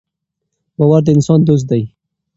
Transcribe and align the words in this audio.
باور 0.77 1.01
د 1.05 1.07
انسان 1.15 1.39
دوست 1.47 1.65
دی. 1.71 1.83